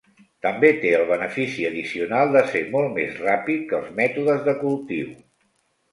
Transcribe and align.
També 0.43 0.69
té 0.85 0.93
el 0.99 1.03
benefici 1.09 1.67
addicional 1.69 2.33
de 2.37 2.43
ser 2.53 2.63
molt 2.77 2.91
més 2.97 3.13
ràpid 3.27 3.63
que 3.73 3.79
els 3.81 3.93
mètodes 4.03 4.45
de 4.49 4.57
cultiu. 4.65 5.17